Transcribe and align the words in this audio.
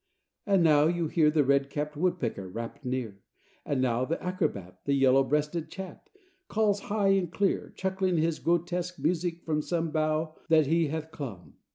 And 0.47 0.63
now 0.63 0.87
you 0.87 1.07
hear 1.09 1.29
The 1.29 1.43
red 1.43 1.69
capped 1.69 1.95
woodpecker 1.95 2.47
rap 2.49 2.79
near; 2.83 3.19
And 3.67 3.81
now 3.83 4.03
that 4.05 4.19
acrobat, 4.23 4.79
The 4.85 4.95
yellow 4.95 5.23
breasted 5.23 5.69
chat, 5.69 6.09
Calls 6.47 6.79
high 6.79 7.09
and 7.09 7.31
clear, 7.31 7.71
Chuckling 7.75 8.17
his 8.17 8.39
grotesque 8.39 8.97
music 8.97 9.43
from 9.45 9.61
Some 9.61 9.91
bough 9.91 10.37
that 10.49 10.65
he 10.65 10.87
hath 10.87 11.11
clomb. 11.11 11.53